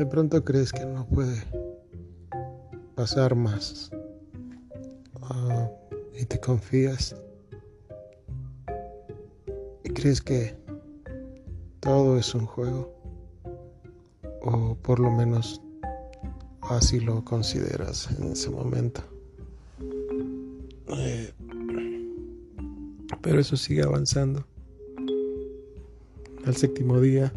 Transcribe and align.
De 0.00 0.06
pronto 0.06 0.42
crees 0.42 0.72
que 0.72 0.86
no 0.86 1.06
puede 1.06 1.42
pasar 2.94 3.34
más 3.34 3.90
uh, 5.20 5.68
y 6.18 6.24
te 6.24 6.40
confías 6.40 7.14
y 9.84 9.90
crees 9.90 10.22
que 10.22 10.56
todo 11.80 12.16
es 12.16 12.34
un 12.34 12.46
juego 12.46 12.90
o 14.40 14.74
por 14.76 15.00
lo 15.00 15.10
menos 15.10 15.60
así 16.62 16.98
lo 16.98 17.22
consideras 17.22 18.08
en 18.18 18.32
ese 18.32 18.48
momento. 18.48 19.02
Eh, 20.96 21.30
pero 23.20 23.38
eso 23.38 23.54
sigue 23.54 23.82
avanzando. 23.82 24.46
Al 26.46 26.56
séptimo 26.56 26.98
día, 27.02 27.30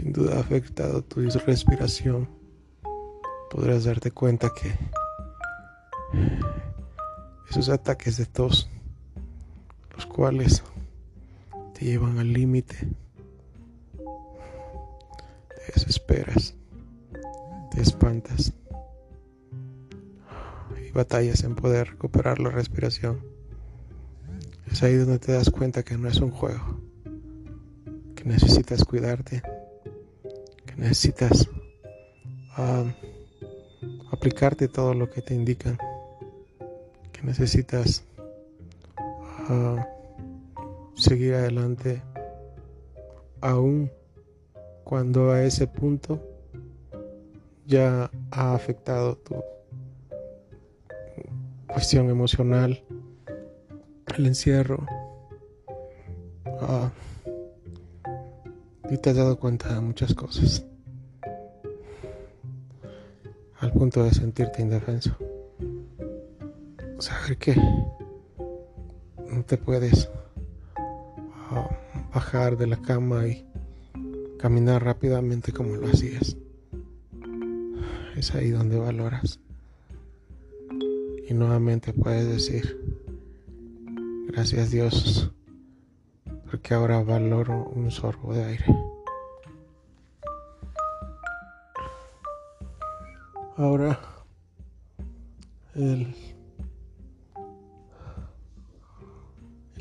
sin 0.00 0.12
duda 0.14 0.36
ha 0.36 0.40
afectado 0.40 1.04
tu 1.04 1.20
respiración. 1.20 2.28
Podrás 3.50 3.84
darte 3.84 4.10
cuenta 4.10 4.50
que 4.50 4.72
esos 7.50 7.68
ataques 7.68 8.16
de 8.16 8.24
tos, 8.24 8.70
los 9.94 10.06
cuales 10.06 10.62
te 11.74 11.84
llevan 11.84 12.18
al 12.18 12.32
límite, 12.32 12.76
te 15.56 15.72
desesperas, 15.74 16.54
te 17.70 17.82
espantas 17.82 18.54
y 20.88 20.92
batallas 20.92 21.44
en 21.44 21.56
poder 21.56 21.90
recuperar 21.90 22.38
la 22.40 22.48
respiración. 22.48 23.20
Es 24.70 24.82
ahí 24.82 24.94
donde 24.94 25.18
te 25.18 25.32
das 25.32 25.50
cuenta 25.50 25.82
que 25.82 25.98
no 25.98 26.08
es 26.08 26.20
un 26.20 26.30
juego, 26.30 26.80
que 28.14 28.24
necesitas 28.24 28.84
cuidarte, 28.84 29.42
necesitas 30.80 31.46
um, 32.56 32.90
aplicarte 34.10 34.66
todo 34.66 34.94
lo 34.94 35.10
que 35.10 35.20
te 35.20 35.34
indican, 35.34 35.78
que 37.12 37.22
necesitas 37.22 38.02
uh, 39.50 39.78
seguir 40.94 41.34
adelante 41.34 42.02
aún 43.42 43.90
cuando 44.84 45.30
a 45.30 45.44
ese 45.44 45.66
punto 45.66 46.18
ya 47.66 48.10
ha 48.30 48.54
afectado 48.54 49.16
tu 49.16 49.36
cuestión 51.66 52.08
emocional, 52.08 52.82
el 54.16 54.26
encierro. 54.26 54.86
Ah, 56.62 56.90
y 58.90 58.96
te 58.96 59.10
has 59.10 59.16
dado 59.16 59.38
cuenta 59.38 59.72
de 59.72 59.80
muchas 59.80 60.14
cosas. 60.14 60.66
Al 63.60 63.72
punto 63.72 64.02
de 64.04 64.12
sentirte 64.12 64.62
indefenso. 64.62 65.16
Saber 66.98 67.36
que 67.36 67.54
no 69.30 69.44
te 69.46 69.56
puedes 69.56 70.10
ah, 70.76 71.68
bajar 72.12 72.56
de 72.56 72.66
la 72.66 72.80
cama 72.80 73.26
y 73.26 73.46
caminar 74.38 74.84
rápidamente 74.84 75.52
como 75.52 75.76
lo 75.76 75.86
hacías. 75.86 76.36
Es 78.16 78.34
ahí 78.34 78.50
donde 78.50 78.78
valoras 78.78 79.40
y 81.30 81.34
nuevamente 81.34 81.92
puedes 81.92 82.28
decir, 82.28 82.76
gracias 84.26 84.72
Dios, 84.72 85.30
porque 86.50 86.74
ahora 86.74 87.04
valoro 87.04 87.70
un 87.72 87.92
sorbo 87.92 88.34
de 88.34 88.44
aire. 88.44 88.64
Ahora 93.60 94.00
el, 95.74 96.14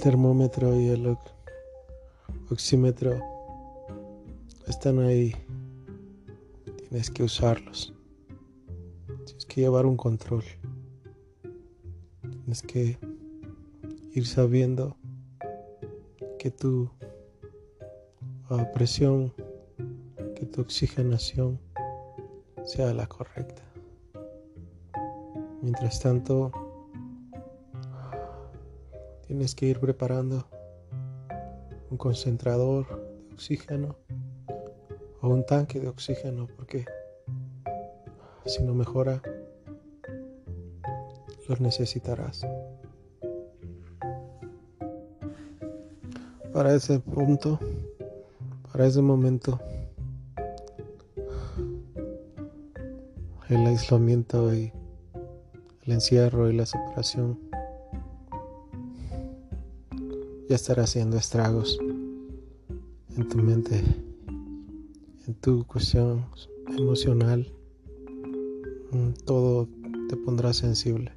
termómetro 0.00 0.80
y 0.80 0.90
el 0.90 1.18
oxímetro 2.50 3.18
están 4.68 5.00
ahí. 5.00 5.34
Tienes 6.88 7.10
que 7.10 7.24
usarlos. 7.24 7.92
Tienes 9.24 9.44
que 9.44 9.62
llevar 9.62 9.86
un 9.86 9.96
control. 9.96 10.44
Tienes 12.20 12.62
que 12.62 12.96
ir 14.12 14.24
sabiendo 14.24 14.96
que 16.38 16.52
tu 16.52 16.88
ah, 18.50 18.70
presión, 18.72 19.34
que 20.36 20.46
tu 20.46 20.60
oxigenación 20.60 21.58
sea 22.64 22.94
la 22.94 23.06
correcta. 23.06 23.63
Mientras 25.64 25.98
tanto, 25.98 26.52
tienes 29.26 29.54
que 29.54 29.64
ir 29.64 29.80
preparando 29.80 30.46
un 31.90 31.96
concentrador 31.96 32.86
de 33.28 33.32
oxígeno 33.32 33.96
o 35.22 35.28
un 35.28 35.46
tanque 35.46 35.80
de 35.80 35.88
oxígeno 35.88 36.48
porque 36.54 36.84
si 38.44 38.62
no 38.62 38.74
mejora 38.74 39.22
los 41.48 41.62
necesitarás. 41.62 42.46
Para 46.52 46.74
ese 46.74 47.00
punto, 47.00 47.58
para 48.70 48.84
ese 48.84 49.00
momento, 49.00 49.58
el 53.48 53.66
aislamiento 53.66 54.54
y 54.54 54.70
el 55.86 55.92
encierro 55.92 56.50
y 56.50 56.54
la 56.54 56.66
separación 56.66 57.38
ya 60.48 60.56
estará 60.56 60.84
haciendo 60.84 61.16
estragos 61.16 61.78
en 63.16 63.28
tu 63.28 63.38
mente, 63.38 63.82
en 65.26 65.34
tu 65.40 65.64
cuestión 65.66 66.26
emocional, 66.76 67.46
todo 69.24 69.68
te 70.08 70.16
pondrá 70.16 70.52
sensible. 70.52 71.12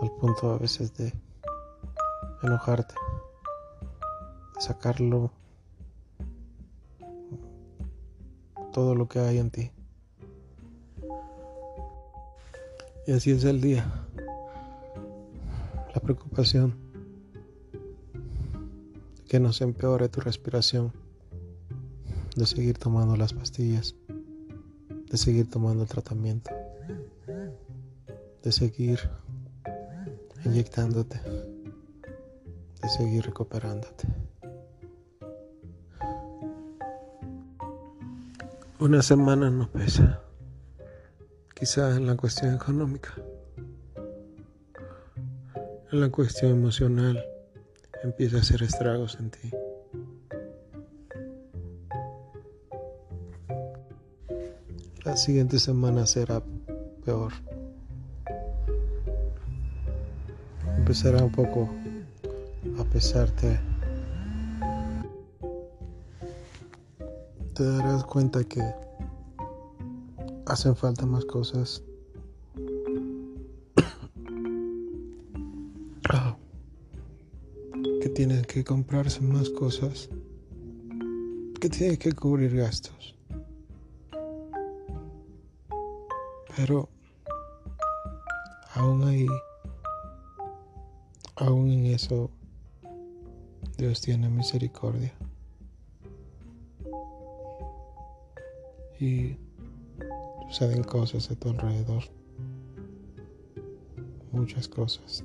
al 0.00 0.12
punto 0.12 0.52
a 0.52 0.58
veces 0.58 0.94
de 0.96 1.12
enojarte, 2.42 2.94
de 4.54 4.60
sacarlo 4.60 5.32
todo 8.72 8.94
lo 8.94 9.08
que 9.08 9.18
hay 9.18 9.38
en 9.38 9.50
ti. 9.50 9.72
Y 13.08 13.12
así 13.12 13.30
es 13.30 13.42
el 13.44 13.62
día. 13.62 13.90
La 15.94 16.00
preocupación. 16.02 16.76
De 19.16 19.22
que 19.26 19.40
no 19.40 19.54
se 19.54 19.64
empeore 19.64 20.10
tu 20.10 20.20
respiración, 20.20 20.92
de 22.36 22.44
seguir 22.44 22.76
tomando 22.76 23.16
las 23.16 23.32
pastillas, 23.32 23.94
de 25.10 25.16
seguir 25.16 25.48
tomando 25.48 25.84
el 25.84 25.88
tratamiento, 25.88 26.50
de 28.42 28.52
seguir 28.52 29.00
inyectándote, 30.44 31.18
de 32.82 32.88
seguir 32.90 33.24
recuperándote. 33.24 34.06
Una 38.78 39.00
semana 39.00 39.50
no 39.50 39.66
pesa, 39.70 40.20
quizá 41.58 41.96
en 41.96 42.06
la 42.06 42.16
cuestión 42.16 42.54
económica, 42.54 43.14
en 45.90 46.00
la 46.00 46.08
cuestión 46.08 46.52
emocional 46.52 47.24
empieza 48.04 48.36
a 48.36 48.40
hacer 48.40 48.62
estragos 48.62 49.18
en 49.18 49.30
ti. 49.30 49.50
La 55.04 55.16
siguiente 55.16 55.58
semana 55.58 56.06
será 56.06 56.40
peor. 57.04 57.32
empezará 60.76 61.22
un 61.22 61.32
poco 61.32 61.68
a 62.78 62.84
pesarte. 62.84 63.60
Te 67.54 67.64
darás 67.64 68.04
cuenta 68.04 68.44
que 68.44 68.87
hacen 70.48 70.74
falta 70.74 71.06
más 71.06 71.24
cosas. 71.26 71.84
que 78.00 78.08
tienen 78.08 78.42
que 78.44 78.64
comprarse 78.64 79.20
más 79.20 79.50
cosas. 79.50 80.08
Que 81.60 81.68
tienen 81.68 81.98
que 81.98 82.12
cubrir 82.12 82.56
gastos. 82.56 83.14
Pero 86.56 86.88
aún 88.74 89.04
hay 89.04 89.26
aún 91.36 91.70
en 91.70 91.86
eso 91.86 92.32
Dios 93.76 94.00
tiene 94.00 94.28
misericordia. 94.28 95.14
Y 98.98 99.36
suceden 100.48 100.82
cosas 100.82 101.30
a 101.30 101.34
tu 101.34 101.50
alrededor. 101.50 102.02
Muchas 104.32 104.68
cosas. 104.68 105.24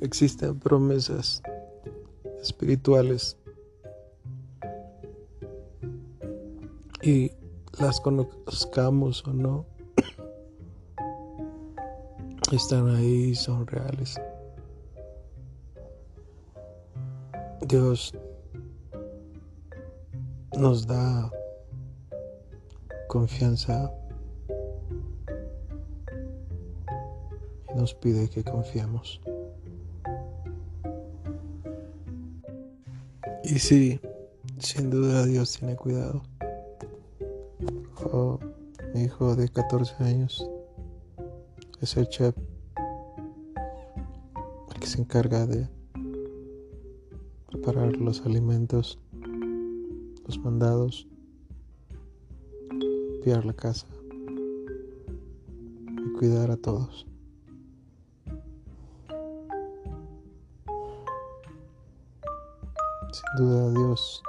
Existen 0.00 0.58
promesas 0.58 1.42
espirituales 2.40 3.36
y 7.02 7.30
las 7.78 8.00
conozcamos 8.00 9.24
o 9.26 9.32
no, 9.32 9.66
están 12.52 12.88
ahí, 12.96 13.34
son 13.34 13.66
reales. 13.66 14.20
Dios 17.68 18.12
nos 20.58 20.86
da 20.86 21.30
confianza 23.08 23.92
y 27.70 27.74
nos 27.74 27.94
pide 27.94 28.28
que 28.28 28.44
confiemos. 28.44 29.20
Y 33.44 33.58
sí, 33.58 34.00
sin 34.58 34.90
duda 34.90 35.26
Dios 35.26 35.58
tiene 35.58 35.76
cuidado. 35.76 36.22
Mi 38.94 39.04
hijo 39.04 39.34
de 39.34 39.48
14 39.48 40.04
años 40.04 40.48
es 41.80 41.96
el 41.96 42.08
chef 42.08 42.36
el 44.68 44.80
que 44.80 44.86
se 44.86 45.00
encarga 45.00 45.46
de 45.46 45.66
preparar 47.50 47.96
los 47.96 48.20
alimentos, 48.26 48.98
los 50.26 50.38
mandados, 50.38 51.08
limpiar 52.70 53.44
la 53.44 53.52
casa 53.52 53.86
y 55.88 56.12
cuidar 56.18 56.50
a 56.50 56.56
todos. 56.56 57.06
Sin 63.12 63.36
duda 63.36 63.70
Dios, 63.70 64.22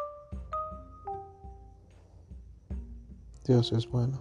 Dios 3.46 3.72
es 3.72 3.90
bueno. 3.90 4.20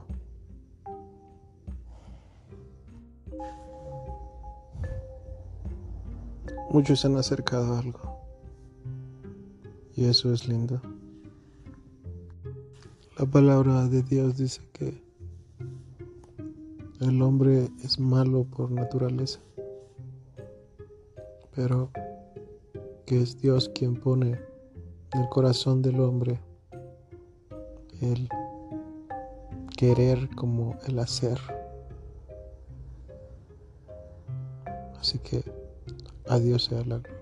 Muchos 6.71 7.05
han 7.05 7.17
acercado 7.17 7.75
a 7.75 7.81
algo 7.81 8.19
y 9.95 10.07
eso 10.07 10.33
es 10.33 10.49
lindo. 10.49 10.81
La 13.19 13.27
palabra 13.27 13.89
de 13.89 14.03
Dios 14.03 14.39
dice 14.39 14.63
que 14.73 15.03
el 17.01 17.21
hombre 17.21 17.69
es 17.85 18.01
malo 18.01 18.45
por 18.45 18.71
naturaleza, 18.71 19.39
pero 21.55 21.91
que 23.05 23.21
es 23.21 23.39
Dios 23.39 23.69
quien 23.75 23.97
pone 23.97 24.41
el 25.13 25.29
corazón 25.29 25.83
del 25.83 26.01
hombre, 26.01 26.41
el 28.01 28.31
querer 29.77 30.35
como 30.35 30.79
el 30.87 30.99
hacer. 30.99 31.39
Así 34.99 35.19
que 35.19 35.45
a 36.29 36.39
Dios 36.39 36.65
sea 36.65 36.79
la 36.87 36.97
gloria. 36.97 37.22